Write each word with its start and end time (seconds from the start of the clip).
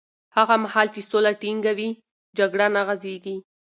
هغه 0.37 0.55
مهال 0.63 0.87
چې 0.95 1.01
سوله 1.09 1.31
ټینګه 1.41 1.71
وي، 1.77 1.89
جګړه 2.37 2.67
نه 2.75 2.81
غځېږي. 2.87 3.35